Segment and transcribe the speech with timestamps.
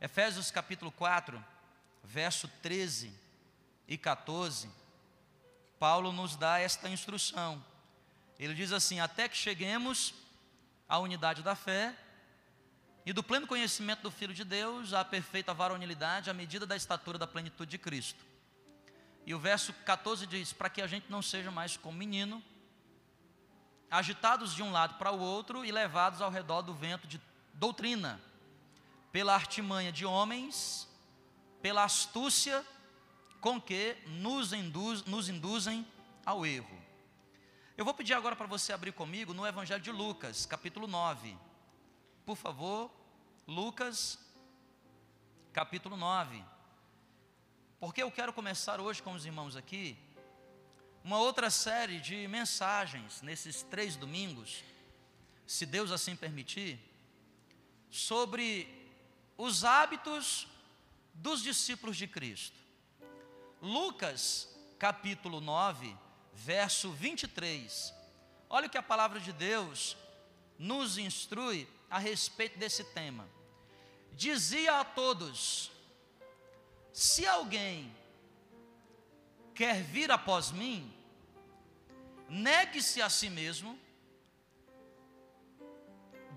[0.00, 1.44] Efésios capítulo 4,
[2.02, 3.12] verso 13
[3.86, 4.70] e 14,
[5.78, 7.62] Paulo nos dá esta instrução.
[8.38, 10.14] Ele diz assim: Até que cheguemos
[10.88, 11.94] à unidade da fé
[13.04, 17.18] e do pleno conhecimento do Filho de Deus, à perfeita varonilidade, à medida da estatura
[17.18, 18.24] da plenitude de Cristo.
[19.26, 22.42] E o verso 14 diz: Para que a gente não seja mais como menino,
[23.90, 27.20] agitados de um lado para o outro e levados ao redor do vento de
[27.52, 28.18] doutrina,
[29.12, 30.88] pela artimanha de homens,
[31.60, 32.64] pela astúcia
[33.40, 35.86] com que nos, induz, nos induzem
[36.24, 36.78] ao erro.
[37.76, 41.36] Eu vou pedir agora para você abrir comigo no Evangelho de Lucas, capítulo 9.
[42.26, 42.90] Por favor,
[43.46, 44.18] Lucas,
[45.52, 46.44] capítulo 9.
[47.78, 49.96] Porque eu quero começar hoje com os irmãos aqui
[51.02, 54.62] uma outra série de mensagens nesses três domingos,
[55.46, 56.78] se Deus assim permitir,
[57.90, 58.79] sobre
[59.40, 60.46] os hábitos
[61.14, 62.58] dos discípulos de Cristo.
[63.62, 64.46] Lucas,
[64.78, 65.96] capítulo 9,
[66.34, 67.94] verso 23.
[68.50, 69.96] Olha o que a palavra de Deus
[70.58, 73.26] nos instrui a respeito desse tema.
[74.12, 75.72] Dizia a todos:
[76.92, 77.96] se alguém
[79.54, 80.92] quer vir após mim,
[82.28, 83.78] negue-se a si mesmo,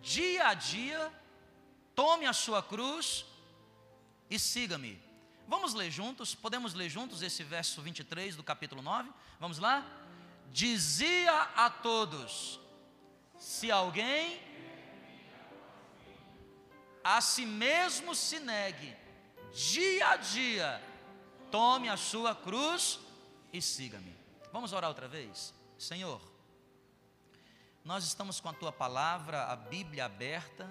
[0.02, 1.23] dia a dia,
[1.96, 3.26] tome a sua cruz
[4.30, 5.02] e siga-me.
[5.48, 6.34] Vamos ler juntos?
[6.34, 9.12] Podemos ler juntos esse verso 23 do capítulo 9?
[9.40, 9.86] Vamos lá?
[10.52, 12.60] Dizia a todos:
[13.38, 14.42] se alguém
[17.04, 18.96] a si mesmo se negue,
[19.52, 20.82] dia a dia,
[21.52, 23.00] tome a sua cruz
[23.52, 24.16] e siga-me.
[24.52, 25.54] Vamos orar outra vez?
[25.78, 26.22] Senhor,
[27.84, 30.70] nós estamos com a tua palavra, a Bíblia aberta,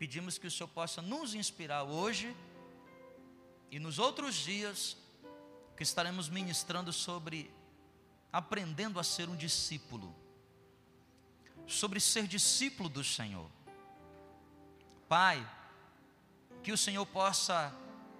[0.00, 2.34] pedimos que o Senhor possa nos inspirar hoje
[3.70, 4.96] e nos outros dias
[5.76, 7.52] que estaremos ministrando sobre
[8.32, 10.16] aprendendo a ser um discípulo,
[11.66, 13.46] sobre ser discípulo do Senhor.
[15.06, 15.46] Pai,
[16.62, 17.70] que o Senhor possa,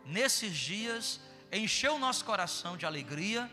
[0.05, 1.19] nesses dias,
[1.51, 3.51] encher o nosso coração de alegria,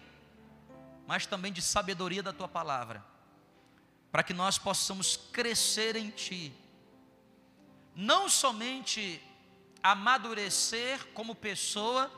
[1.08, 3.02] mas também de sabedoria da tua palavra,
[4.12, 6.54] para que nós possamos crescer em Ti,
[7.98, 9.20] não somente
[9.82, 12.12] amadurecer como pessoa,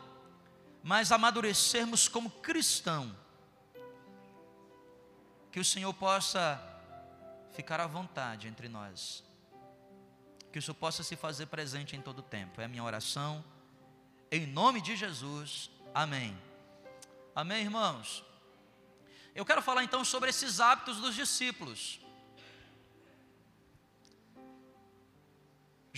[0.83, 3.15] mas amadurecermos como cristão.
[5.49, 6.61] Que o Senhor possa
[7.53, 9.23] ficar à vontade entre nós.
[10.51, 12.59] Que o Senhor possa se fazer presente em todo o tempo.
[12.59, 13.43] É a minha oração.
[14.29, 15.69] Em nome de Jesus.
[15.93, 16.37] Amém.
[17.33, 18.21] Amém, irmãos.
[19.33, 21.98] Eu quero falar então sobre esses hábitos dos discípulos.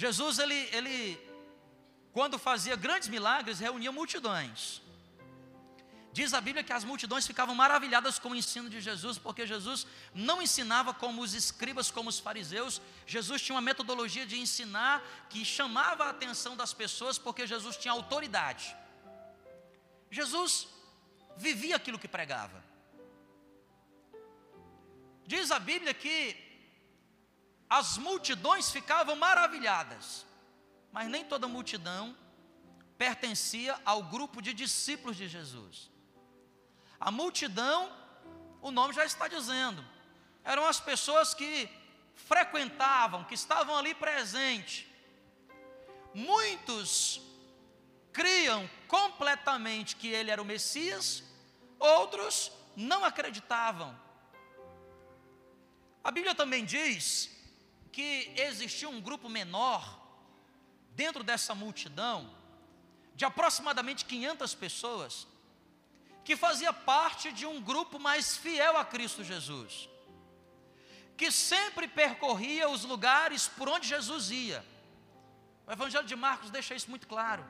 [0.03, 0.95] Jesus, ele, ele
[2.17, 4.81] quando fazia grandes milagres, reunia multidões.
[6.17, 9.85] Diz a Bíblia que as multidões ficavam maravilhadas com o ensino de Jesus, porque Jesus
[10.13, 12.81] não ensinava como os escribas, como os fariseus.
[13.05, 14.95] Jesus tinha uma metodologia de ensinar
[15.29, 18.75] que chamava a atenção das pessoas, porque Jesus tinha autoridade.
[20.19, 20.67] Jesus
[21.37, 22.59] vivia aquilo que pregava.
[25.27, 26.50] Diz a Bíblia que
[27.79, 30.25] as multidões ficavam maravilhadas
[30.91, 32.15] mas nem toda multidão
[32.97, 35.89] pertencia ao grupo de discípulos de Jesus.
[36.99, 37.91] A multidão,
[38.61, 39.83] o nome já está dizendo,
[40.43, 41.69] eram as pessoas que
[42.13, 44.85] frequentavam, que estavam ali presentes.
[46.13, 47.21] Muitos
[48.11, 51.23] criam completamente que ele era o Messias,
[51.79, 53.97] outros não acreditavam.
[56.03, 57.40] A Bíblia também diz
[57.91, 59.99] que existia um grupo menor
[60.91, 62.29] dentro dessa multidão,
[63.15, 65.27] de aproximadamente 500 pessoas,
[66.23, 69.89] que fazia parte de um grupo mais fiel a Cristo Jesus,
[71.17, 74.65] que sempre percorria os lugares por onde Jesus ia.
[75.67, 77.45] O Evangelho de Marcos deixa isso muito claro.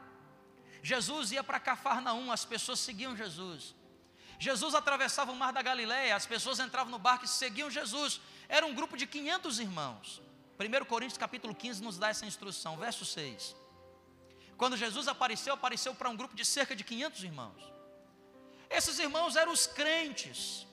[0.83, 3.75] Jesus ia para Cafarnaum, as pessoas seguiam Jesus.
[4.39, 8.19] Jesus atravessava o mar da Galileia, as pessoas entravam no barco e seguiam Jesus.
[8.49, 10.21] Era um grupo de 500 irmãos.
[10.61, 13.55] 1 Coríntios capítulo 15 nos dá essa instrução, verso 6.
[14.57, 17.73] Quando Jesus apareceu, apareceu para um grupo de cerca de 500 irmãos.
[18.69, 20.67] Esses irmãos eram os crentes.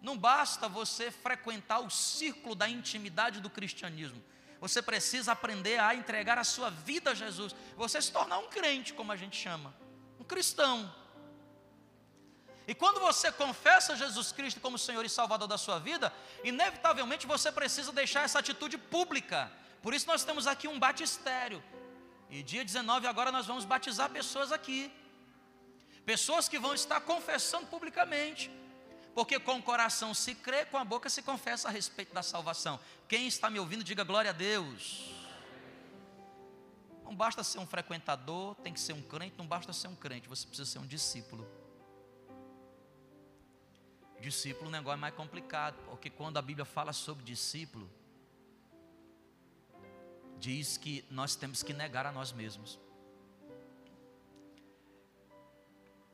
[0.00, 4.22] Não basta você frequentar o círculo da intimidade do cristianismo.
[4.60, 7.54] Você precisa aprender a entregar a sua vida a Jesus.
[7.76, 9.74] Você se tornar um crente, como a gente chama,
[10.18, 10.94] um cristão.
[12.66, 16.12] E quando você confessa Jesus Cristo como Senhor e Salvador da sua vida,
[16.42, 19.52] inevitavelmente você precisa deixar essa atitude pública.
[19.82, 21.62] Por isso nós temos aqui um batistério.
[22.30, 24.90] E dia 19 agora nós vamos batizar pessoas aqui.
[26.06, 28.50] Pessoas que vão estar confessando publicamente.
[29.14, 32.80] Porque com o coração se crê, com a boca se confessa a respeito da salvação.
[33.06, 35.10] Quem está me ouvindo, diga glória a Deus.
[37.04, 40.28] Não basta ser um frequentador, tem que ser um crente, não basta ser um crente,
[40.28, 41.46] você precisa ser um discípulo.
[44.20, 47.90] Discípulo, o negócio é mais complicado, porque quando a Bíblia fala sobre discípulo,
[50.38, 52.78] diz que nós temos que negar a nós mesmos.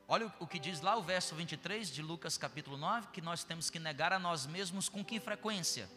[0.07, 3.69] Olha o que diz lá o verso 23 de Lucas capítulo 9, que nós temos
[3.69, 5.89] que negar a nós mesmos com que frequência?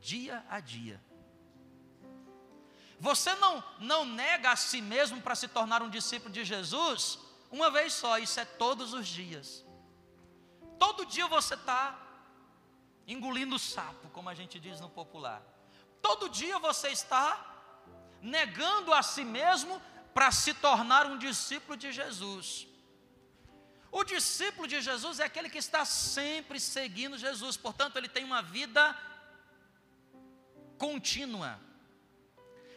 [0.00, 1.00] Dia a dia.
[3.00, 7.18] Você não, não nega a si mesmo para se tornar um discípulo de Jesus
[7.50, 9.64] uma vez só, isso é todos os dias.
[10.78, 11.98] Todo dia você está
[13.06, 15.42] engolindo sapo, como a gente diz no popular.
[16.00, 17.52] Todo dia você está
[18.20, 19.80] negando a si mesmo
[20.12, 22.66] para se tornar um discípulo de Jesus.
[23.90, 28.42] O discípulo de Jesus é aquele que está sempre seguindo Jesus, portanto, ele tem uma
[28.42, 28.96] vida
[30.78, 31.60] contínua.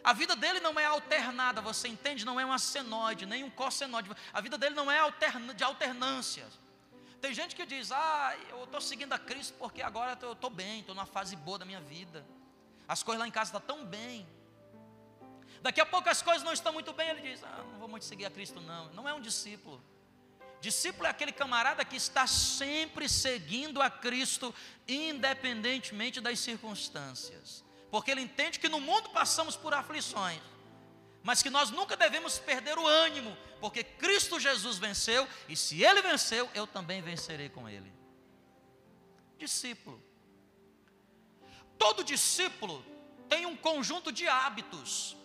[0.03, 2.23] A vida dele não é alternada, você entende?
[2.23, 4.09] Não é uma senoide, nem um cossenoide.
[4.31, 4.99] A vida dele não é
[5.55, 6.66] de alternâncias.
[7.21, 10.79] Tem gente que diz: Ah, eu estou seguindo a Cristo porque agora eu estou bem,
[10.79, 12.25] estou numa fase boa da minha vida.
[12.87, 14.27] As coisas lá em casa estão tão bem.
[15.61, 18.05] Daqui a pouco as coisas não estão muito bem, ele diz: ah, não vou muito
[18.05, 18.91] seguir a Cristo, não.
[18.93, 19.83] Não é um discípulo.
[20.59, 24.53] Discípulo é aquele camarada que está sempre seguindo a Cristo,
[24.87, 27.63] independentemente das circunstâncias.
[27.91, 30.41] Porque ele entende que no mundo passamos por aflições,
[31.27, 36.01] mas que nós nunca devemos perder o ânimo, porque Cristo Jesus venceu, e se ele
[36.01, 37.91] venceu, eu também vencerei com ele.
[39.37, 40.01] Discípulo.
[41.77, 42.83] Todo discípulo
[43.27, 45.17] tem um conjunto de hábitos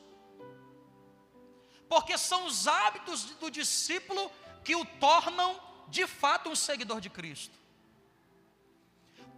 [1.93, 4.33] porque são os hábitos do discípulo
[4.65, 7.55] que o tornam de fato um seguidor de Cristo.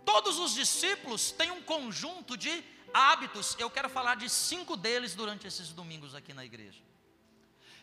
[0.04, 2.62] Todos os discípulos têm um conjunto de
[2.94, 6.80] hábitos, eu quero falar de cinco deles durante esses domingos aqui na igreja.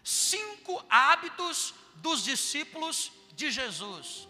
[0.03, 4.27] Cinco hábitos dos discípulos de Jesus.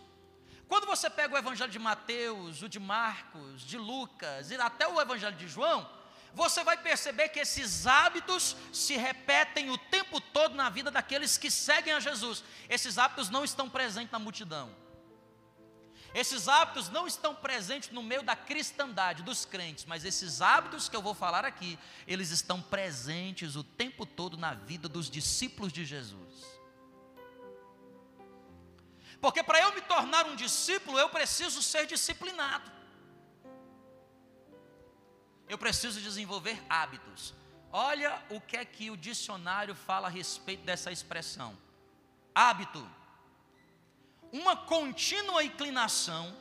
[0.68, 5.00] Quando você pega o evangelho de Mateus, o de Marcos, de Lucas e até o
[5.00, 5.88] evangelho de João,
[6.34, 11.52] você vai perceber que esses hábitos se repetem o tempo todo na vida daqueles que
[11.52, 12.44] seguem a Jesus.
[12.70, 14.81] Esses hábitos não estão presentes na multidão.
[16.14, 20.96] Esses hábitos não estão presentes no meio da cristandade, dos crentes, mas esses hábitos que
[20.96, 25.86] eu vou falar aqui, eles estão presentes o tempo todo na vida dos discípulos de
[25.86, 26.60] Jesus.
[29.22, 32.82] Porque para eu me tornar um discípulo, eu preciso ser disciplinado
[35.52, 37.34] eu preciso desenvolver hábitos.
[37.74, 41.58] Olha o que é que o dicionário fala a respeito dessa expressão.
[42.34, 42.90] Hábito.
[44.32, 46.36] Uma contínua inclinação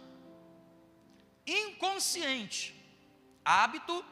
[1.46, 2.74] inconsciente.
[3.44, 4.04] Hábito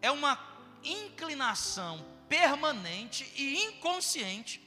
[0.00, 0.38] é uma
[0.84, 4.60] inclinação permanente e inconsciente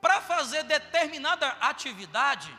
[0.00, 2.56] para fazer determinada atividade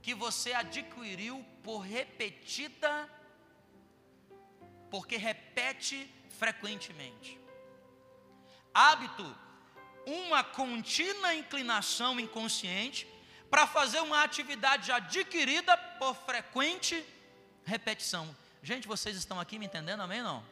[0.00, 3.08] que você adquiriu por repetida
[4.90, 6.08] porque repete
[6.38, 7.40] frequentemente.
[8.74, 9.24] Hábito,
[10.06, 13.06] uma contínua inclinação inconsciente
[13.52, 17.04] para fazer uma atividade adquirida por frequente
[17.66, 18.34] repetição.
[18.62, 20.42] Gente, vocês estão aqui me entendendo, amém não?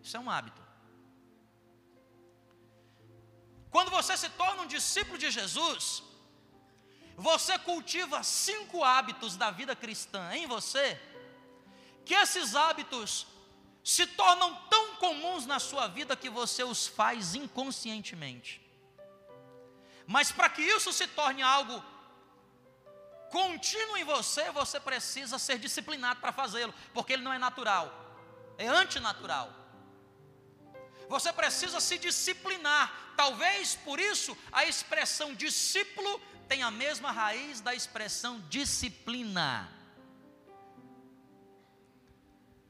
[0.00, 0.62] Isso é um hábito.
[3.68, 6.04] Quando você se torna um discípulo de Jesus,
[7.16, 11.00] você cultiva cinco hábitos da vida cristã em você
[12.04, 13.26] que esses hábitos
[13.82, 18.61] se tornam tão comuns na sua vida que você os faz inconscientemente.
[20.06, 21.82] Mas para que isso se torne algo
[23.30, 27.90] contínuo em você, você precisa ser disciplinado para fazê-lo, porque ele não é natural,
[28.58, 29.50] é antinatural.
[31.08, 33.14] Você precisa se disciplinar.
[33.16, 39.70] Talvez por isso a expressão discípulo tenha a mesma raiz da expressão disciplina.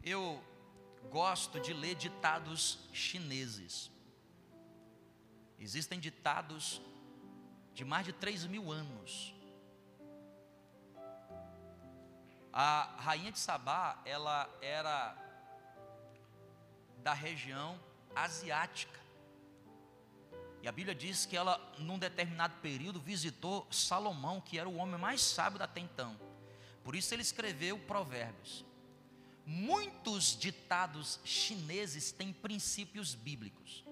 [0.02, 0.42] Eu
[1.10, 3.90] gosto de ler ditados chineses.
[5.58, 6.80] Existem ditados
[7.74, 9.34] de mais de 3 mil anos.
[12.52, 15.16] A rainha de Sabá, ela era
[16.98, 17.80] da região
[18.14, 19.00] asiática.
[20.62, 25.00] E a Bíblia diz que ela, num determinado período, visitou Salomão, que era o homem
[25.00, 26.16] mais sábio até então.
[26.84, 28.64] Por isso ele escreveu Provérbios.
[29.44, 33.84] muitos ditados chineses têm princípios bíblicos.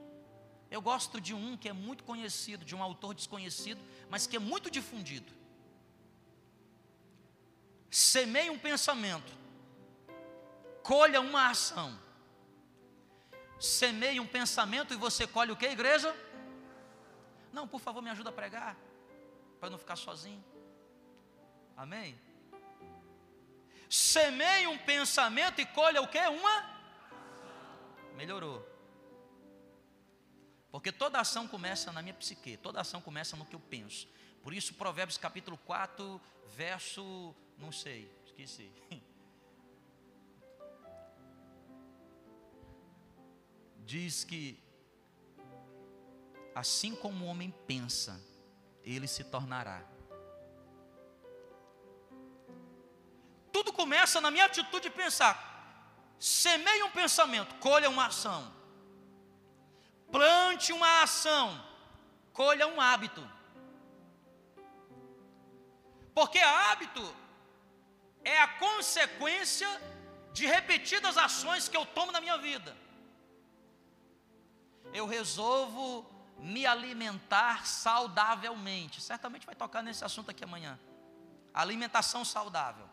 [0.70, 4.38] Eu gosto de um que é muito conhecido, de um autor desconhecido, mas que é
[4.38, 5.32] muito difundido.
[7.90, 9.32] Semeie um pensamento,
[10.82, 11.98] colha uma ação.
[13.58, 16.16] Semeie um pensamento e você colhe o que, igreja?
[17.52, 18.76] Não, por favor, me ajuda a pregar,
[19.58, 20.42] para não ficar sozinho.
[21.76, 22.18] Amém?
[23.88, 26.20] Semeie um pensamento e colha o que?
[26.20, 26.80] Uma?
[28.14, 28.69] Melhorou.
[30.70, 34.08] Porque toda ação começa na minha psique, toda ação começa no que eu penso.
[34.42, 36.20] Por isso, Provérbios capítulo 4,
[36.54, 38.72] verso, não sei, esqueci.
[43.84, 44.62] Diz que
[46.54, 48.20] assim como o homem pensa,
[48.84, 49.82] ele se tornará.
[53.52, 55.48] Tudo começa na minha atitude de pensar.
[56.18, 58.59] Semeie um pensamento, colha uma ação.
[60.10, 61.62] Plante uma ação,
[62.32, 63.26] colha um hábito.
[66.14, 67.04] Porque hábito
[68.24, 69.68] é a consequência
[70.32, 72.76] de repetidas ações que eu tomo na minha vida.
[74.92, 76.04] Eu resolvo
[76.38, 79.00] me alimentar saudavelmente.
[79.00, 80.78] Certamente vai tocar nesse assunto aqui amanhã.
[81.52, 82.88] Alimentação saudável.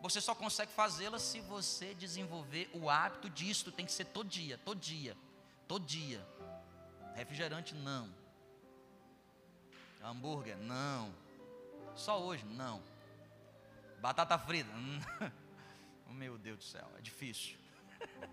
[0.00, 3.72] Você só consegue fazê-la se você desenvolver o hábito disso.
[3.72, 5.16] Tem que ser todo dia, todo dia,
[5.68, 6.26] todo dia.
[7.14, 8.12] Refrigerante, não.
[10.02, 11.14] Hambúrguer, não.
[11.94, 12.82] Só hoje, não.
[14.00, 14.70] Batata frita,
[16.08, 17.56] meu Deus do céu, é difícil.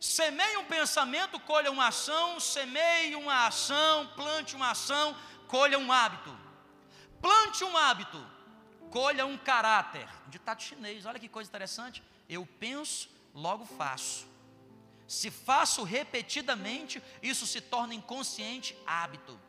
[0.00, 5.16] Semeie um pensamento, colha uma ação, semeie uma ação, plante uma ação,
[5.48, 6.36] colha um hábito.
[7.20, 8.24] Plante um hábito,
[8.90, 10.08] colha um caráter.
[10.28, 12.02] Ditado chinês, olha que coisa interessante.
[12.28, 14.27] Eu penso, logo faço.
[15.08, 19.40] Se faço repetidamente, isso se torna inconsciente hábito.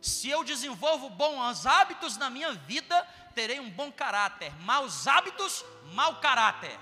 [0.00, 3.02] Se eu desenvolvo bons hábitos na minha vida,
[3.34, 4.54] terei um bom caráter.
[4.62, 6.78] Maus hábitos, mau caráter.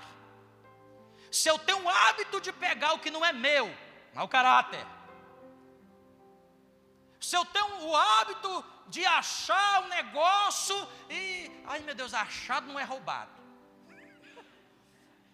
[1.31, 3.75] Se eu tenho o hábito de pegar o que não é meu,
[4.13, 4.85] mau caráter.
[7.19, 10.75] Se eu tenho o hábito de achar um negócio
[11.09, 13.40] e, ai meu Deus, achado não é roubado.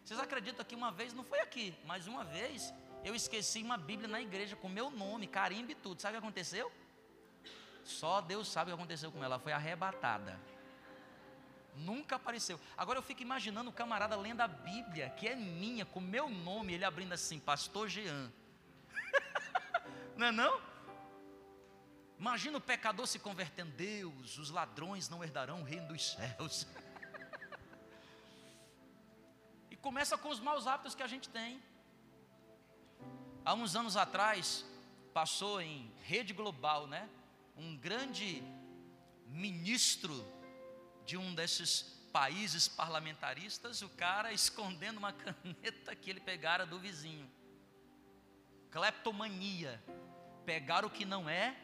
[0.07, 2.73] Vocês acreditam que uma vez, não foi aqui, mas uma vez
[3.03, 6.01] eu esqueci uma Bíblia na igreja com meu nome, carimbo e tudo.
[6.01, 6.71] Sabe o que aconteceu?
[7.83, 9.37] Só Deus sabe o que aconteceu com ela.
[9.37, 10.39] Foi arrebatada.
[11.75, 12.57] Nunca apareceu.
[12.77, 16.75] Agora eu fico imaginando o camarada lendo a Bíblia, que é minha, com meu nome,
[16.75, 18.31] ele abrindo assim, Pastor Jean.
[20.15, 20.61] não é não?
[22.17, 26.65] Imagina o pecador se convertendo, Deus, os ladrões não herdarão o reino dos céus.
[29.77, 31.61] e começa com os maus hábitos que a gente tem.
[33.45, 34.65] Há uns anos atrás,
[35.13, 37.07] passou em rede global, né?
[37.55, 38.43] Um grande
[39.27, 40.25] ministro
[41.05, 47.29] de um desses países parlamentaristas, o cara escondendo uma caneta que ele pegara do vizinho.
[48.71, 49.81] Cleptomania.
[50.45, 51.55] Pegar o que não é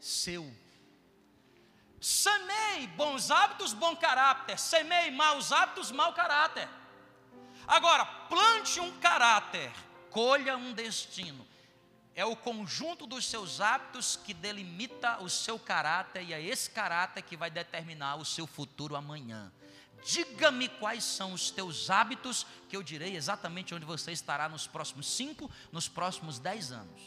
[0.00, 0.52] seu.
[2.00, 4.58] Semei bons hábitos, bom caráter.
[4.58, 6.68] Semei maus hábitos, mau caráter.
[7.66, 9.72] Agora, plante um caráter,
[10.10, 11.46] colha um destino
[12.14, 17.22] é o conjunto dos seus hábitos que delimita o seu caráter e é esse caráter
[17.22, 19.52] que vai determinar o seu futuro amanhã.
[20.04, 25.08] Diga-me quais são os teus hábitos, que eu direi exatamente onde você estará nos próximos
[25.08, 27.02] cinco, nos próximos dez anos.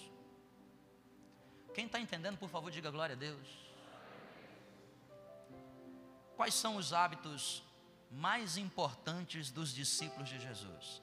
[1.73, 3.47] Quem está entendendo, por favor, diga glória a Deus.
[6.35, 7.63] Quais são os hábitos
[8.11, 11.01] mais importantes dos discípulos de Jesus?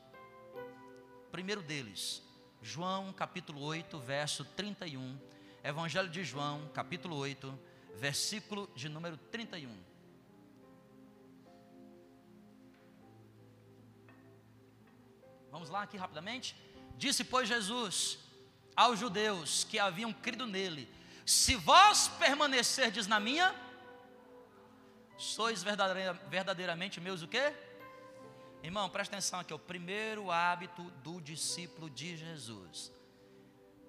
[1.30, 2.22] Primeiro deles,
[2.62, 5.18] João capítulo 8, verso 31.
[5.62, 7.58] Evangelho de João, capítulo 8,
[7.96, 9.76] versículo de número 31.
[15.50, 16.56] Vamos lá aqui rapidamente.
[16.96, 18.18] Disse, pois, Jesus
[18.76, 20.88] aos judeus que haviam crido nele:
[21.24, 23.54] Se vós permanecerdes na minha,
[25.16, 27.52] sois verdadeiramente meus o quê?
[28.62, 32.90] Irmão, presta atenção aqui, o primeiro hábito do discípulo de Jesus.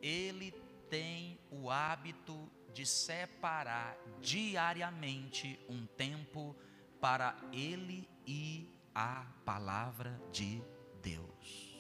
[0.02, 0.52] Ele
[0.90, 6.56] tem o hábito de separar diariamente um tempo
[7.00, 10.62] para ele e a palavra de
[11.02, 11.76] Deus.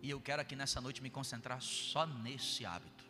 [0.00, 3.04] E eu quero aqui nessa noite me concentrar só nesse hábito.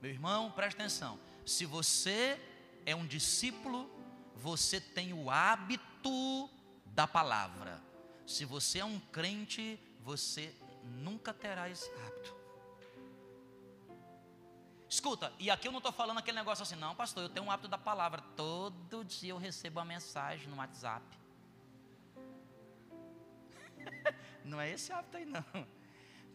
[0.00, 1.18] Meu irmão, presta atenção.
[1.44, 2.40] Se você
[2.84, 3.90] é um discípulo
[4.42, 6.50] você tem o hábito
[6.86, 7.80] da palavra.
[8.26, 12.34] Se você é um crente, você nunca terá esse hábito.
[14.88, 17.50] Escuta, e aqui eu não estou falando aquele negócio assim, não, pastor, eu tenho um
[17.50, 18.20] hábito da palavra.
[18.36, 21.06] Todo dia eu recebo uma mensagem no WhatsApp.
[24.44, 25.66] não é esse hábito aí, não.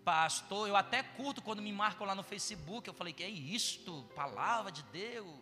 [0.08, 2.88] Pastor, eu até curto quando me marcam lá no Facebook.
[2.88, 4.06] Eu falei, que é isto?
[4.16, 5.38] Palavra de Deus.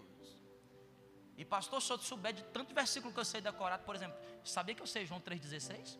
[1.37, 4.73] E pastor, se eu souber de tanto versículo que eu sei decorado, por exemplo, sabia
[4.73, 5.99] que eu sei João 3,16?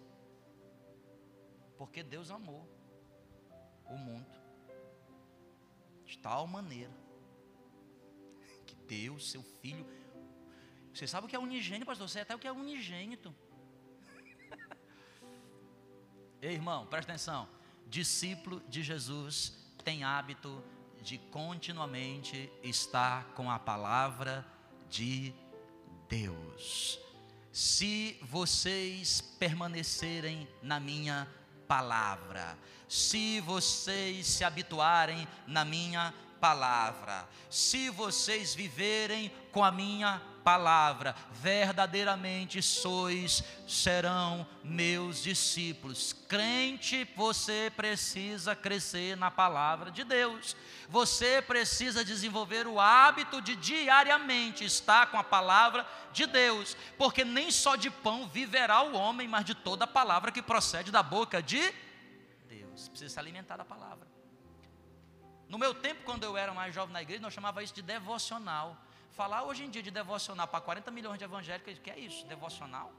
[1.78, 2.68] Porque Deus amou
[3.86, 4.34] o mundo
[6.04, 6.92] de tal maneira
[8.90, 9.86] Deus, seu filho.
[10.92, 12.10] Você sabe o que é unigênito, pastor?
[12.10, 13.32] Você até o que é unigênito.
[16.42, 17.55] Ei, irmão, presta atenção.
[17.88, 20.64] Discípulo de Jesus tem hábito
[21.02, 24.46] de continuamente estar com a palavra
[24.90, 25.34] de
[26.10, 27.00] Deus.
[27.52, 31.28] Se vocês permanecerem na minha
[31.68, 36.14] palavra, se vocês se habituarem na minha
[36.46, 37.28] palavra.
[37.50, 46.14] Se vocês viverem com a minha palavra, verdadeiramente sois, serão meus discípulos.
[46.30, 50.56] Crente, você precisa crescer na palavra de Deus.
[50.88, 55.84] Você precisa desenvolver o hábito de diariamente estar com a palavra
[56.14, 60.32] de Deus, porque nem só de pão viverá o homem, mas de toda a palavra
[60.32, 61.74] que procede da boca de
[62.48, 62.88] Deus.
[62.88, 64.08] Precisa se alimentar da palavra.
[65.50, 68.85] No meu tempo, quando eu era mais jovem na igreja, nós chamava isso de devocional.
[69.20, 72.26] Falar hoje em dia de devocional para 40 milhões de evangélicos, que é isso?
[72.34, 72.90] Devocional?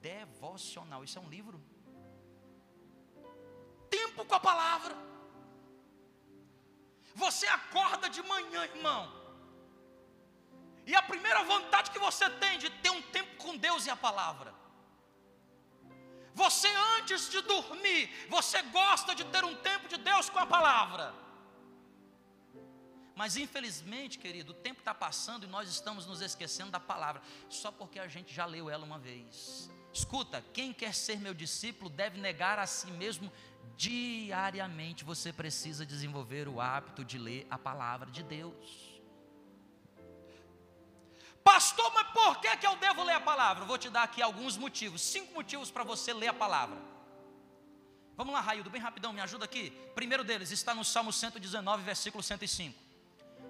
[0.00, 1.58] Devocional, isso é um livro.
[3.88, 4.94] Tempo com a palavra.
[7.14, 9.02] Você acorda de manhã, irmão.
[10.90, 13.96] E a primeira vontade que você tem de ter um tempo com Deus e a
[14.08, 14.52] palavra.
[16.34, 16.68] Você
[16.98, 21.14] antes de dormir, você gosta de ter um tempo de Deus com a palavra.
[23.20, 27.70] Mas infelizmente, querido, o tempo está passando e nós estamos nos esquecendo da palavra, só
[27.70, 29.68] porque a gente já leu ela uma vez.
[29.92, 33.30] Escuta, quem quer ser meu discípulo deve negar a si mesmo
[33.76, 35.04] diariamente.
[35.04, 38.98] Você precisa desenvolver o hábito de ler a palavra de Deus.
[41.44, 43.66] Pastor, mas por que, que eu devo ler a palavra?
[43.66, 46.78] vou te dar aqui alguns motivos, cinco motivos para você ler a palavra.
[48.16, 49.70] Vamos lá, Raildo, bem rapidão, me ajuda aqui.
[49.94, 52.88] Primeiro deles está no Salmo 119, versículo 105.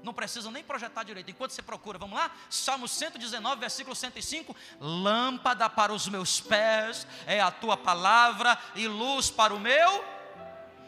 [0.03, 2.31] Não precisa nem projetar direito, enquanto você procura, vamos lá?
[2.49, 4.57] Salmo 119, versículo 105.
[4.81, 10.05] Lâmpada para os meus pés é a tua palavra e luz para o meu.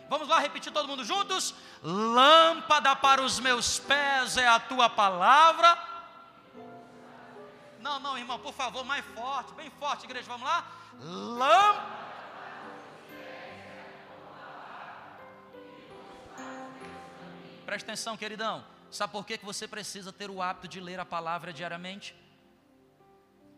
[0.09, 1.55] Vamos lá repetir todo mundo juntos?
[1.83, 5.93] Lâmpada para os meus pés é a tua palavra
[7.83, 10.65] não, não, irmão, por favor, mais forte, bem forte, igreja, vamos lá?
[11.01, 12.03] Lâmpada.
[17.67, 18.65] Presta atenção, queridão.
[18.93, 22.15] Sabe por que, você precisa ter o hábito de ler a palavra diariamente?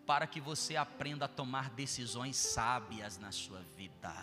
[0.07, 4.15] Para que você aprenda a tomar decisões sábias na sua vida.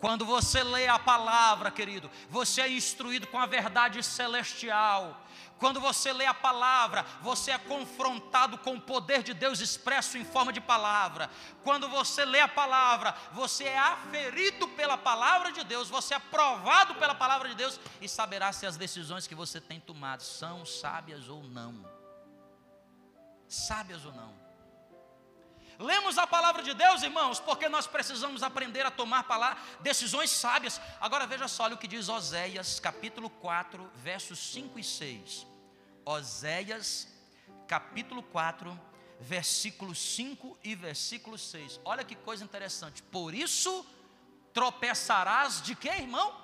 [0.00, 5.26] Quando você lê a palavra, querido, você é instruído com a verdade celestial.
[5.58, 10.24] Quando você lê a palavra, você é confrontado com o poder de Deus expresso em
[10.24, 11.30] forma de palavra.
[11.62, 16.94] Quando você lê a palavra, você é aferido pela palavra de Deus, você é provado
[16.94, 21.28] pela palavra de Deus e saberá se as decisões que você tem tomado são sábias
[21.28, 21.84] ou não.
[23.46, 24.39] Sábias ou não.
[25.80, 29.26] Lemos a palavra de Deus, irmãos, porque nós precisamos aprender a tomar
[29.80, 30.78] decisões sábias.
[31.00, 35.46] Agora veja só olha o que diz Oséias, capítulo 4, versos 5 e 6.
[36.04, 37.08] Oséias,
[37.66, 38.78] capítulo 4,
[39.20, 41.80] versículo 5 e versículo 6.
[41.82, 43.02] Olha que coisa interessante.
[43.04, 43.86] Por isso
[44.52, 46.38] tropeçarás de quê, irmão?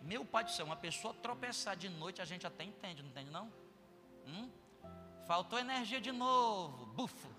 [0.00, 3.30] Meu pai do céu, uma pessoa tropeçar de noite a gente até entende, não entende
[3.32, 3.52] não?
[4.24, 4.48] Hum?
[5.26, 7.37] Faltou energia de novo, bufo.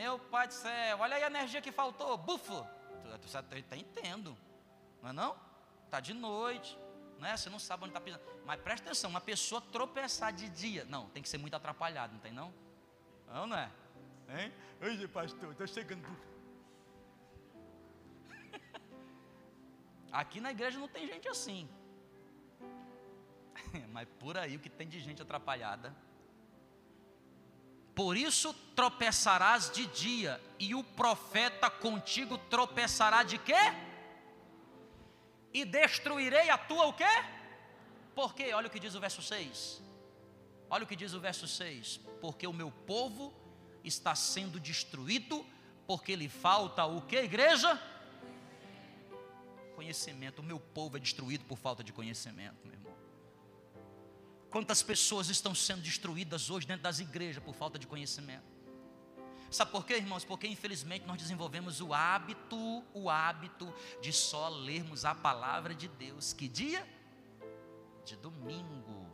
[0.00, 2.66] Meu pai do céu, olha aí a energia que faltou, bufo.
[3.20, 4.34] Tu está entendendo,
[5.02, 5.36] não é não?
[5.84, 6.78] Está de noite,
[7.18, 7.36] né?
[7.36, 8.22] Você não sabe onde está pisando.
[8.46, 12.20] Mas presta atenção, uma pessoa tropeçar de dia, não, tem que ser muito atrapalhado, não
[12.20, 12.50] tem não?
[13.26, 13.70] Não, não é?
[14.30, 14.50] Hein?
[14.80, 16.08] Oi, pastor, estou chegando.
[20.10, 21.68] Aqui na igreja não tem gente assim.
[23.92, 25.94] Mas por aí o que tem de gente atrapalhada
[28.00, 33.52] por isso tropeçarás de dia, e o profeta contigo tropeçará de quê?
[35.52, 37.04] E destruirei a tua o quê?
[38.14, 39.82] Porque, olha o que diz o verso 6.
[40.70, 43.34] Olha o que diz o verso 6: Porque o meu povo
[43.84, 45.44] está sendo destruído,
[45.86, 47.78] porque lhe falta o que, igreja?
[49.76, 50.38] Conhecimento.
[50.38, 52.89] O meu povo é destruído por falta de conhecimento, meu irmão.
[54.50, 58.44] Quantas pessoas estão sendo destruídas hoje dentro das igrejas por falta de conhecimento?
[59.50, 60.24] Sabe por quê, irmãos?
[60.24, 66.32] Porque infelizmente nós desenvolvemos o hábito, o hábito de só lermos a palavra de Deus.
[66.32, 66.86] Que dia?
[68.04, 69.06] De domingo.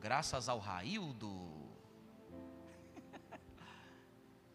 [0.00, 1.30] Graças ao Raildo.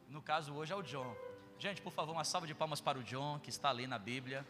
[0.07, 1.15] No caso hoje é o John.
[1.57, 4.45] Gente, por favor, uma salva de palmas para o John, que está ali na Bíblia.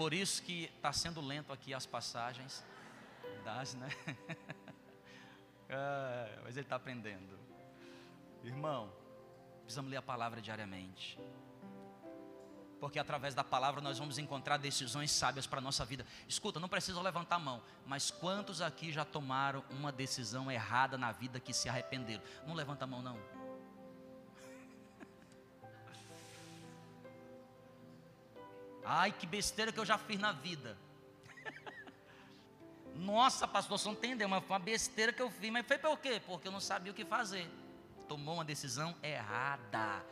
[0.00, 2.64] Por isso que está sendo lento aqui as passagens.
[3.44, 3.90] Das, né?
[5.72, 7.38] Ah, mas ele está aprendendo.
[8.42, 8.92] Irmão,
[9.60, 11.16] precisamos ler a palavra diariamente.
[12.80, 16.04] Porque através da palavra nós vamos encontrar decisões sábias para a nossa vida.
[16.26, 21.12] Escuta, não precisa levantar a mão, mas quantos aqui já tomaram uma decisão errada na
[21.12, 22.24] vida que se arrependeram?
[22.48, 23.16] Não levanta a mão, não.
[28.92, 30.76] Ai, que besteira que eu já fiz na vida.
[32.96, 35.48] Nossa, pastor, você não entendeu, mas foi uma besteira que eu fiz.
[35.48, 36.20] Mas foi por quê?
[36.26, 37.48] Porque eu não sabia o que fazer.
[38.08, 40.04] Tomou uma decisão errada.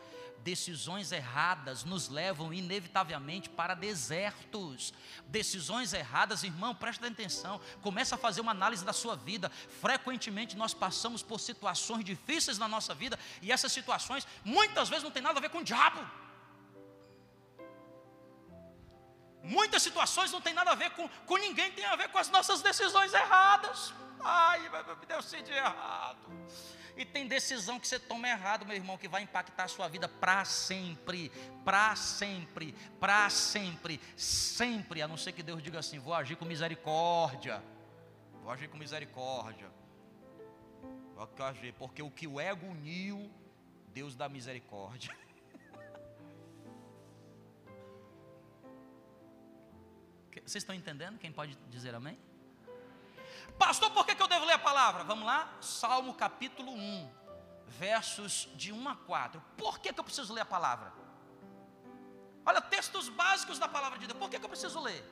[0.45, 4.95] Decisões erradas nos levam inevitavelmente para desertos.
[5.27, 7.61] Decisões erradas, irmão, presta atenção.
[7.83, 9.51] Começa a fazer uma análise da sua vida.
[9.81, 15.11] Frequentemente nós passamos por situações difíceis na nossa vida e essas situações muitas vezes não
[15.11, 16.28] tem nada a ver com o diabo.
[19.43, 22.29] Muitas situações não tem nada a ver com, com ninguém, tem a ver com as
[22.29, 23.93] nossas decisões erradas.
[24.21, 24.61] Ai,
[25.07, 26.29] deu de errado.
[26.97, 30.09] E tem decisão que você toma errado, meu irmão, que vai impactar a sua vida
[30.09, 31.31] para sempre,
[31.65, 36.45] para sempre, para sempre, sempre, a não ser que Deus diga assim: vou agir com
[36.45, 37.63] misericórdia,
[38.43, 39.71] vou agir com misericórdia,
[41.15, 43.31] vou agir, porque o que o ego uniu,
[43.95, 45.17] Deus dá misericórdia.
[50.41, 51.19] Vocês estão entendendo?
[51.19, 52.19] Quem pode dizer amém?
[53.59, 55.05] Pastor, por que, que eu devo ler a palavra?
[55.05, 55.53] Vamos lá?
[55.61, 57.11] Salmo capítulo 1,
[57.67, 59.43] versos de 1 a 4.
[59.57, 60.93] Por que, que eu preciso ler a palavra?
[62.47, 64.19] Olha, textos básicos da palavra de Deus.
[64.19, 65.05] Por que, que eu preciso ler?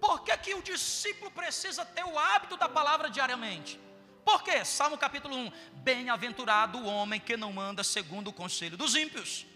[0.00, 3.80] Por que, que o discípulo precisa ter o hábito da palavra diariamente?
[4.24, 4.64] Por quê?
[4.64, 9.46] Salmo capítulo 1: Bem-aventurado o homem que não anda segundo o conselho dos ímpios,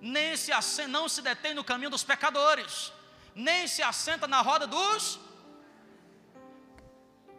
[0.00, 0.50] nem se
[0.88, 2.92] não se detém no caminho dos pecadores,
[3.36, 5.20] nem se assenta na roda dos.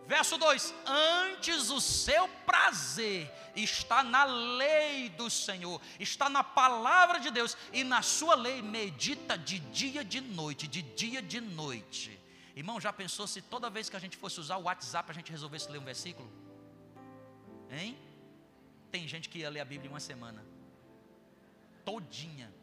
[0.06, 7.32] Verso 2: Antes o seu prazer está na lei do Senhor, está na palavra de
[7.32, 12.18] Deus, e na sua lei medita de dia de noite, de dia de noite.
[12.56, 15.32] Irmão, já pensou se toda vez que a gente fosse usar o WhatsApp a gente
[15.32, 16.32] resolvesse ler um versículo?
[17.70, 17.98] Hein?
[18.92, 20.44] Tem gente que ia ler a Bíblia em uma semana,
[21.84, 22.54] todinha.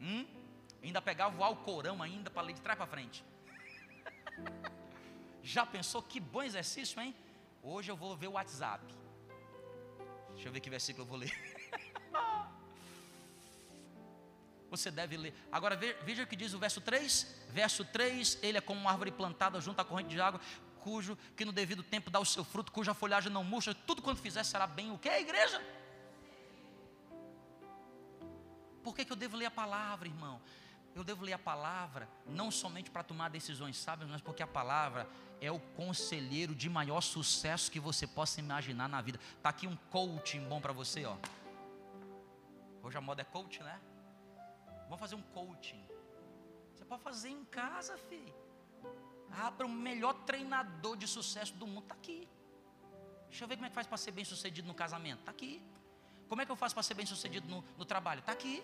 [0.00, 0.43] Hum?
[0.84, 3.24] Ainda pegava o Alcorão ainda para ler de trás para frente.
[5.42, 7.14] Já pensou que bom exercício, hein?
[7.62, 8.84] Hoje eu vou ver o WhatsApp.
[10.34, 11.32] Deixa eu ver que versículo eu vou ler.
[14.68, 15.34] Você deve ler.
[15.50, 17.44] Agora veja o que diz o verso 3.
[17.48, 20.40] Verso 3: Ele é como uma árvore plantada junto à corrente de água,
[20.80, 24.20] cujo que no devido tempo dá o seu fruto, cuja folhagem não murcha, tudo quanto
[24.20, 24.92] fizer será bem.
[24.92, 25.64] O que é a igreja?
[28.82, 30.42] Por que, que eu devo ler a palavra, irmão?
[30.94, 35.08] Eu devo ler a palavra não somente para tomar decisões sábias, mas porque a palavra
[35.40, 39.18] é o conselheiro de maior sucesso que você possa imaginar na vida.
[39.36, 41.16] Está aqui um coaching bom para você, ó.
[42.82, 43.80] Hoje a moda é coach, né?
[44.84, 45.84] Vamos fazer um coaching.
[46.74, 48.34] Você pode fazer em casa, filho.
[49.32, 52.28] Ah, para o melhor treinador de sucesso do mundo, está aqui.
[53.28, 55.20] Deixa eu ver como é que faz para ser bem sucedido no casamento.
[55.20, 55.60] Está aqui.
[56.28, 58.20] Como é que eu faço para ser bem sucedido no, no trabalho?
[58.20, 58.62] Está aqui.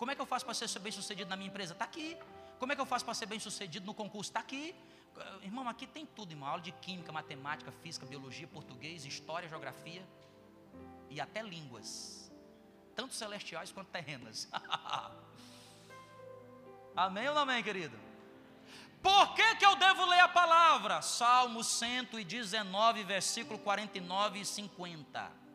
[0.00, 1.74] Como é que eu faço para ser bem sucedido na minha empresa?
[1.74, 2.16] Está aqui.
[2.58, 4.30] Como é que eu faço para ser bem sucedido no concurso?
[4.30, 4.74] Está aqui.
[5.42, 6.48] Irmão, aqui tem tudo, irmão.
[6.48, 10.02] Aula de química, matemática, física, biologia, português, história, geografia
[11.10, 12.32] e até línguas.
[12.96, 14.48] Tanto celestiais quanto terrenas.
[16.96, 17.98] amém ou não amém, querido?
[19.02, 21.02] Por que, que eu devo ler a palavra?
[21.02, 25.49] Salmo 119, versículo 49 e 50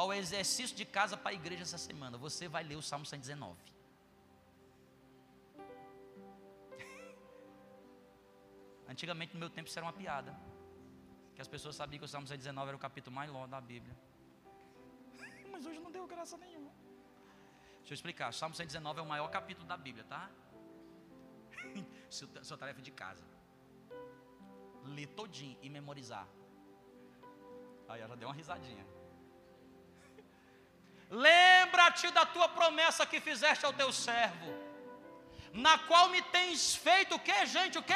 [0.00, 3.58] ao exercício de casa para a igreja essa semana, você vai ler o Salmo 119.
[8.88, 10.38] Antigamente, no meu tempo, isso era uma piada.
[11.34, 13.96] Que as pessoas sabiam que o Salmo 119 era o capítulo mais longo da Bíblia.
[15.50, 16.70] Mas hoje não deu graça nenhuma.
[17.78, 18.30] Deixa eu explicar.
[18.30, 20.30] O Salmo 119 é o maior capítulo da Bíblia, tá?
[22.08, 23.24] Sua tarefa de casa.
[24.84, 26.28] ler todinho e memorizar.
[27.88, 28.86] Aí ela deu uma risadinha.
[31.10, 34.52] Lembra-te da tua promessa que fizeste ao teu servo,
[35.52, 37.78] na qual me tens feito o que, gente?
[37.78, 37.94] O que?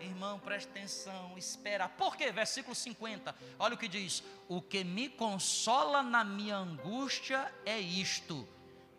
[0.00, 1.88] Irmão, preste atenção, espera.
[1.88, 2.30] Por quê?
[2.30, 3.34] Versículo 50.
[3.58, 8.48] Olha o que diz: O que me consola na minha angústia é isto: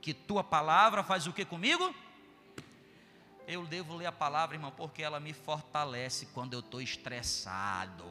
[0.01, 1.93] que tua palavra faz o que comigo?
[3.47, 8.05] Eu devo ler a palavra, irmão, porque ela me fortalece quando eu estou estressado.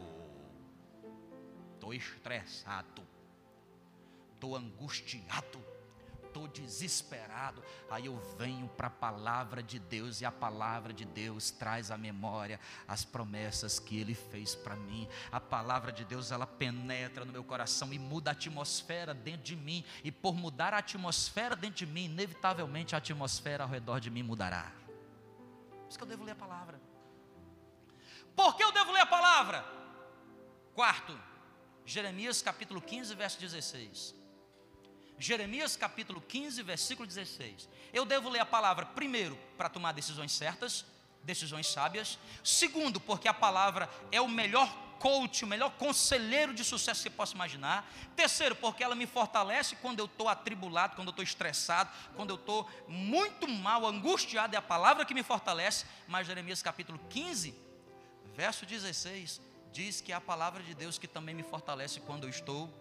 [1.74, 3.06] Estou estressado,
[4.38, 5.58] estou angustiado
[6.38, 11.50] estou desesperado, aí eu venho para a palavra de Deus e a palavra de Deus
[11.50, 15.08] traz à memória as promessas que Ele fez para mim.
[15.32, 19.56] A palavra de Deus ela penetra no meu coração e muda a atmosfera dentro de
[19.56, 19.84] mim.
[20.04, 24.22] E por mudar a atmosfera dentro de mim, inevitavelmente a atmosfera ao redor de mim
[24.22, 24.72] mudará.
[25.70, 26.80] Por isso que eu devo ler a palavra.
[28.36, 29.64] Por que eu devo ler a palavra?
[30.74, 31.18] Quarto,
[31.84, 34.17] Jeremias capítulo 15, verso 16.
[35.18, 37.68] Jeremias capítulo 15, versículo 16.
[37.92, 40.86] Eu devo ler a palavra, primeiro, para tomar decisões certas,
[41.24, 42.18] decisões sábias.
[42.44, 47.16] Segundo, porque a palavra é o melhor coach, o melhor conselheiro de sucesso que você
[47.16, 47.88] possa imaginar.
[48.14, 52.36] Terceiro, porque ela me fortalece quando eu estou atribulado, quando eu estou estressado, quando eu
[52.36, 55.84] estou muito mal, angustiado, é a palavra que me fortalece.
[56.06, 57.54] Mas Jeremias capítulo 15,
[58.36, 59.40] verso 16,
[59.72, 62.72] diz que é a palavra de Deus que também me fortalece quando eu estou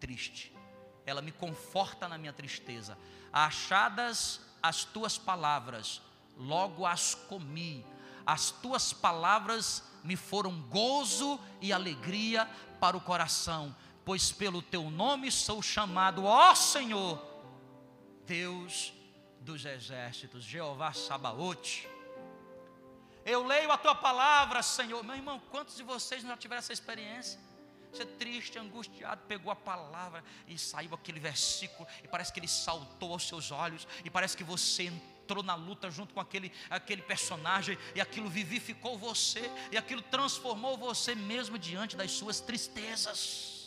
[0.00, 0.57] triste
[1.08, 2.98] ela me conforta na minha tristeza.
[3.32, 6.02] Achadas as tuas palavras,
[6.36, 7.84] logo as comi.
[8.26, 15.32] As tuas palavras me foram gozo e alegria para o coração, pois pelo teu nome
[15.32, 17.22] sou chamado, ó Senhor,
[18.26, 18.92] Deus
[19.40, 21.88] dos exércitos, Jeová Sabaote.
[23.24, 25.02] Eu leio a tua palavra, Senhor.
[25.02, 27.38] Meu irmão, quantos de vocês já tiveram essa experiência?
[27.92, 33.12] Você triste, angustiado, pegou a palavra e saiu aquele versículo, e parece que ele saltou
[33.12, 37.76] aos seus olhos, e parece que você entrou na luta junto com aquele, aquele personagem,
[37.94, 43.57] e aquilo vivificou você, e aquilo transformou você mesmo diante das suas tristezas.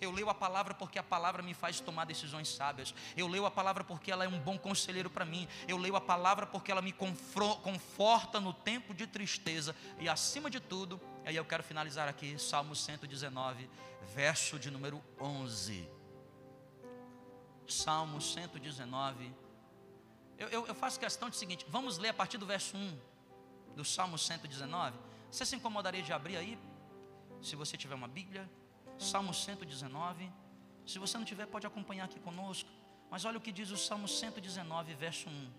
[0.00, 2.94] Eu leio a palavra porque a palavra me faz tomar decisões sábias.
[3.16, 5.48] Eu leio a palavra porque ela é um bom conselheiro para mim.
[5.66, 9.74] Eu leio a palavra porque ela me conforta no tempo de tristeza.
[9.98, 13.68] E acima de tudo, aí eu quero finalizar aqui, Salmo 119,
[14.14, 15.88] verso de número 11.
[17.66, 19.34] Salmo 119.
[20.38, 22.98] Eu, eu, eu faço questão de seguinte: vamos ler a partir do verso 1
[23.74, 24.98] do Salmo 119.
[25.30, 26.58] Você se incomodaria de abrir aí?
[27.42, 28.48] Se você tiver uma Bíblia.
[28.98, 30.30] Salmo 119.
[30.86, 32.68] Se você não tiver, pode acompanhar aqui conosco.
[33.10, 35.50] Mas olha o que diz o Salmo 119, verso 1.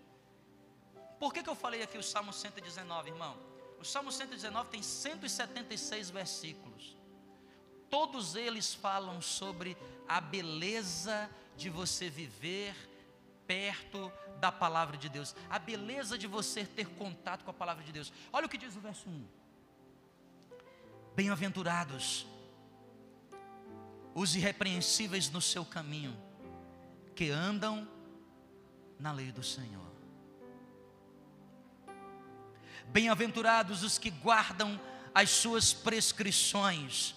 [1.18, 3.36] Por que, que eu falei aqui o Salmo 119, irmão?
[3.80, 6.96] O Salmo 119 tem 176 versículos.
[7.90, 12.74] Todos eles falam sobre a beleza de você viver
[13.46, 17.90] perto da palavra de Deus, a beleza de você ter contato com a palavra de
[17.90, 18.12] Deus.
[18.32, 19.26] Olha o que diz o verso 1.
[21.16, 22.26] Bem-aventurados
[24.14, 26.16] os irrepreensíveis no seu caminho,
[27.14, 27.88] que andam
[28.98, 29.88] na lei do Senhor.
[32.86, 34.80] Bem-aventurados os que guardam
[35.14, 37.14] as suas prescrições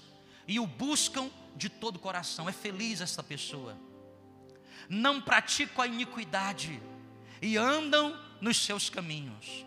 [0.48, 2.50] e o buscam de todo o coração.
[2.50, 3.78] É feliz essa pessoa.
[4.90, 6.82] Não praticam a iniquidade
[7.42, 9.66] e andam nos seus caminhos.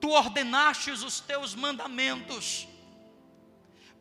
[0.00, 2.66] Tu ordenastes os teus mandamentos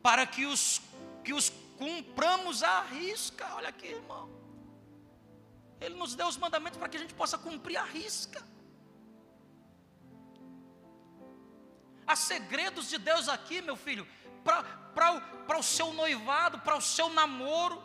[0.01, 0.81] para que os
[1.23, 3.45] que os cumpramos a risca.
[3.57, 4.25] Olha aqui, irmão.
[5.83, 8.41] Ele nos deu os mandamentos para que a gente possa cumprir a risca.
[12.05, 14.05] Há segredos de Deus aqui, meu filho,
[14.43, 17.77] para o seu noivado, para o seu namoro.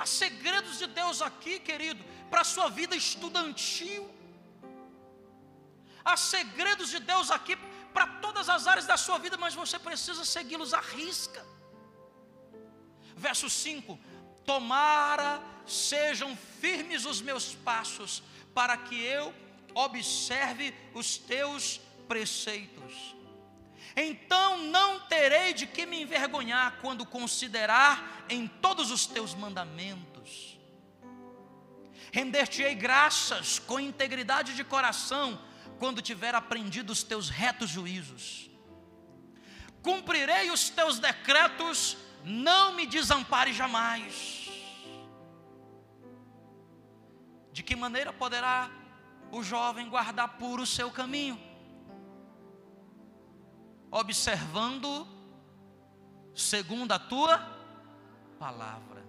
[0.00, 4.04] Há segredos de Deus aqui, querido, para a sua vida estudantil.
[6.04, 7.54] Há segredos de Deus aqui
[7.92, 11.42] para todas as áreas da sua vida, mas você precisa segui-los à risca.
[13.18, 13.98] Verso 5:
[14.46, 18.22] Tomara sejam firmes os meus passos,
[18.54, 19.34] para que eu
[19.74, 23.14] observe os teus preceitos.
[23.96, 30.58] Então não terei de que me envergonhar quando considerar em todos os teus mandamentos.
[32.12, 35.42] Render-te-ei graças com integridade de coração,
[35.78, 38.48] quando tiver aprendido os teus retos juízos.
[39.82, 41.96] Cumprirei os teus decretos
[42.28, 44.48] não me desampare jamais.
[47.52, 48.70] De que maneira poderá
[49.32, 51.48] o jovem guardar puro o seu caminho?
[53.90, 55.06] observando
[56.34, 57.38] segundo a tua
[58.38, 59.04] palavra.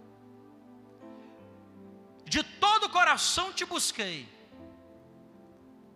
[2.25, 4.27] De todo o coração te busquei,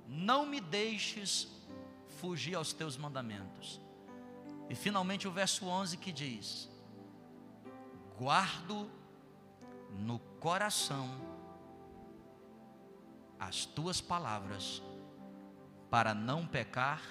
[0.08, 1.48] não me deixes
[2.20, 3.80] fugir aos teus mandamentos.
[4.70, 6.70] E finalmente o verso 11 que diz:
[8.18, 8.90] Guardo
[9.92, 11.34] no coração
[13.40, 14.82] as tuas palavras,
[15.90, 17.02] para não pecar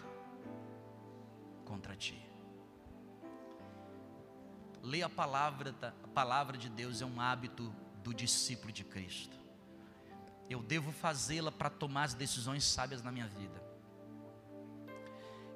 [1.64, 2.18] contra ti.
[4.82, 9.36] Ler a palavra, a palavra de Deus é um hábito do discípulo de Cristo.
[10.48, 13.62] Eu devo fazê-la para tomar as decisões sábias na minha vida.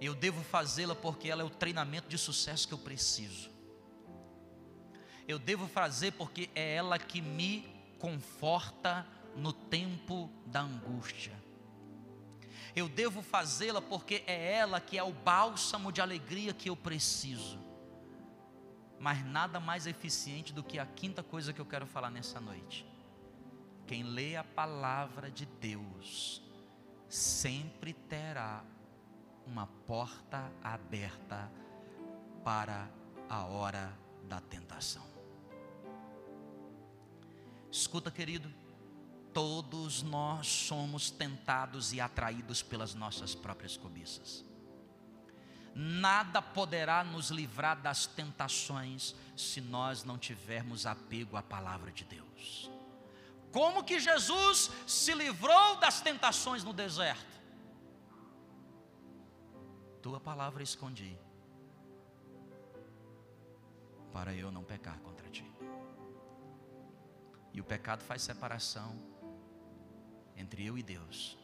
[0.00, 3.50] Eu devo fazê-la porque ela é o treinamento de sucesso que eu preciso.
[5.26, 11.32] Eu devo fazer porque é ela que me conforta no tempo da angústia.
[12.74, 17.58] Eu devo fazê-la porque é ela que é o bálsamo de alegria que eu preciso.
[19.00, 22.86] Mas nada mais eficiente do que a quinta coisa que eu quero falar nessa noite.
[23.86, 26.42] Quem lê a palavra de Deus
[27.08, 28.62] sempre terá
[29.46, 31.50] uma porta aberta
[32.44, 32.90] para
[33.28, 33.96] a hora
[34.28, 35.15] da tentação.
[37.76, 38.52] Escuta, querido,
[39.32, 44.44] todos nós somos tentados e atraídos pelas nossas próprias cobiças.
[45.74, 52.70] Nada poderá nos livrar das tentações se nós não tivermos apego à palavra de Deus.
[53.52, 57.36] Como que Jesus se livrou das tentações no deserto?
[60.06, 61.18] tua palavra escondi,
[64.12, 65.55] para eu não pecar contra ti.
[67.56, 68.94] E o pecado faz separação
[70.36, 71.38] entre eu e Deus.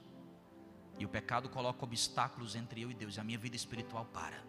[0.98, 4.44] E o pecado coloca obstáculos entre eu e Deus, e a minha vida espiritual para.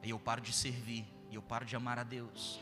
[0.00, 2.60] E eu paro de servir, e eu paro de amar a Deus.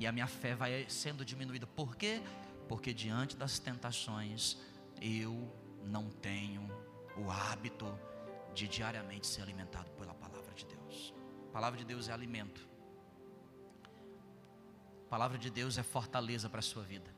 [0.00, 1.66] E a minha fé vai sendo diminuída.
[1.66, 2.22] Por quê?
[2.70, 4.56] Porque diante das tentações
[4.98, 5.52] eu
[5.84, 6.66] não tenho
[7.18, 7.86] o hábito
[8.54, 11.14] de diariamente ser alimentado pela palavra de Deus.
[11.50, 12.77] A palavra de Deus é alimento.
[15.08, 17.10] A palavra de Deus é fortaleza para a sua vida.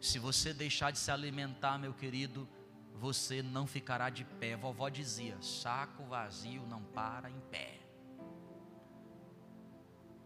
[0.00, 2.48] Se você deixar de se alimentar, meu querido,
[2.92, 4.56] você não ficará de pé.
[4.56, 7.78] Vovó dizia: saco vazio não para em pé.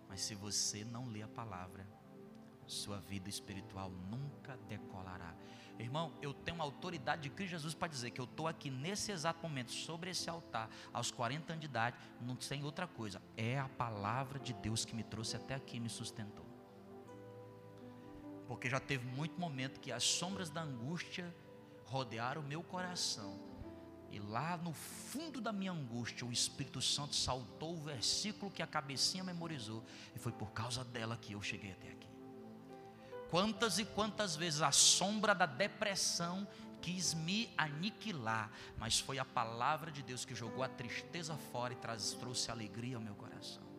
[0.08, 1.86] Mas se você não lê a palavra,
[2.66, 5.34] sua vida espiritual nunca decolará.
[5.78, 9.10] Irmão, eu tenho uma autoridade de Cristo Jesus para dizer que eu estou aqui nesse
[9.10, 13.20] exato momento, sobre esse altar, aos 40 anos de idade, não tem outra coisa.
[13.36, 16.46] É a palavra de Deus que me trouxe até aqui e me sustentou.
[18.46, 21.34] Porque já teve muito momento que as sombras da angústia
[21.84, 23.40] rodearam o meu coração.
[24.10, 28.66] E lá no fundo da minha angústia, o Espírito Santo saltou o versículo que a
[28.66, 29.84] cabecinha memorizou.
[30.14, 32.03] E foi por causa dela que eu cheguei até aqui.
[33.34, 36.46] Quantas e quantas vezes a sombra da depressão
[36.80, 41.76] quis me aniquilar, mas foi a palavra de Deus que jogou a tristeza fora e
[42.20, 43.73] trouxe alegria ao meu coração.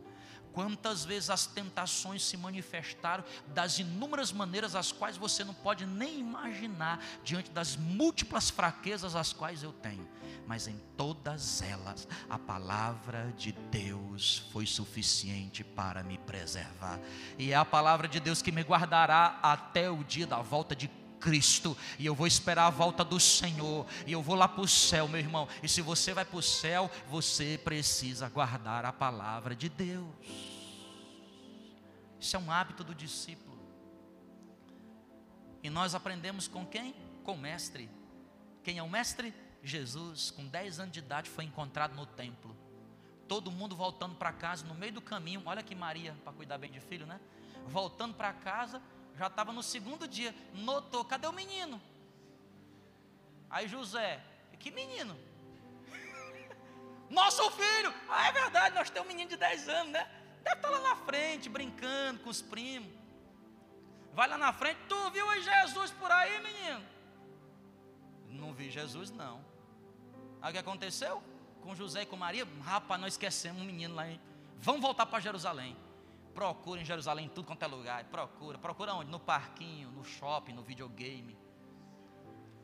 [0.55, 6.17] Quantas vezes as tentações se manifestaram das inúmeras maneiras as quais você não pode nem
[6.17, 10.07] imaginar, diante das múltiplas fraquezas as quais eu tenho,
[10.47, 17.01] mas em todas elas a palavra de Deus foi suficiente para me preservar,
[17.37, 20.87] e é a palavra de Deus que me guardará até o dia da volta de
[21.19, 24.67] Cristo, e eu vou esperar a volta do Senhor, e eu vou lá para o
[24.67, 25.47] céu, meu irmão.
[25.63, 30.05] E se você vai para o céu, você precisa guardar a palavra de Deus.
[32.19, 33.55] Isso é um hábito do discípulo.
[35.61, 36.95] E nós aprendemos com quem?
[37.23, 37.89] Com o mestre.
[38.63, 39.33] Quem é o mestre?
[39.63, 42.55] Jesus, com 10 anos de idade, foi encontrado no templo.
[43.27, 45.41] Todo mundo voltando para casa, no meio do caminho.
[45.45, 47.19] Olha que Maria, para cuidar bem de filho, né?
[47.67, 48.81] Voltando para casa,
[49.17, 51.81] já estava no segundo dia, notou, cadê o menino?
[53.49, 54.21] Aí José,
[54.59, 55.17] que menino?
[57.09, 57.93] Nosso filho!
[58.09, 60.09] Ah, é verdade, nós temos um menino de 10 anos, né?
[60.43, 62.91] Deve estar tá lá na frente, brincando com os primos.
[64.13, 66.81] Vai lá na frente, tu viu aí Jesus por aí, menino?
[68.29, 69.43] Não vi Jesus, não.
[70.41, 71.23] Aí o que aconteceu?
[71.61, 74.19] Com José e com Maria, rapaz, nós esquecemos um menino lá, hein?
[74.57, 75.75] Vamos voltar para Jerusalém.
[76.35, 78.03] Procura em Jerusalém, em tudo quanto é lugar.
[78.03, 78.57] Procura.
[78.57, 79.09] Procura onde?
[79.09, 81.37] No parquinho, no shopping, no videogame.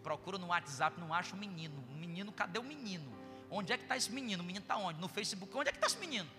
[0.03, 1.81] Procura no WhatsApp, não acha o menino.
[1.89, 3.09] O menino, cadê o menino?
[3.49, 4.43] Onde é que está esse menino?
[4.43, 4.99] O menino está onde?
[4.99, 5.55] No Facebook.
[5.55, 6.29] Onde é que está esse menino?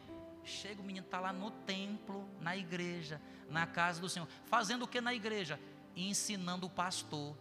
[0.44, 3.18] Chega, o menino está lá no templo, na igreja,
[3.48, 4.28] na casa do Senhor.
[4.44, 5.58] Fazendo o que na igreja?
[5.96, 7.34] Ensinando o pastor.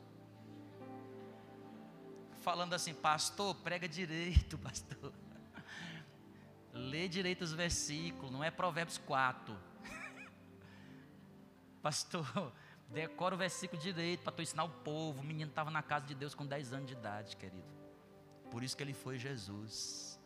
[2.40, 5.14] falando assim: Pastor, prega direito, pastor.
[6.74, 9.71] Lê direito os versículos, não é Provérbios 4.
[11.82, 12.54] Pastor,
[12.90, 15.22] decora o versículo direito para tu ensinar o povo.
[15.22, 17.72] O menino estava na casa de Deus com 10 anos de idade, querido.
[18.50, 20.20] Por isso que ele foi Jesus.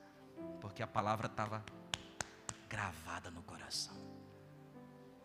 [0.59, 1.63] Porque a palavra estava
[2.67, 3.95] gravada no coração.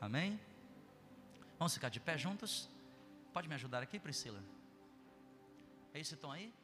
[0.00, 0.40] Amém?
[1.58, 2.70] Vamos ficar de pé juntos?
[3.32, 4.42] Pode me ajudar aqui, Priscila?
[5.92, 6.54] É esse tom aí?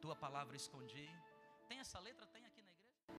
[0.00, 1.08] Tua palavra escondi.
[1.68, 2.26] Tem essa letra?
[2.26, 2.49] Tem aqui.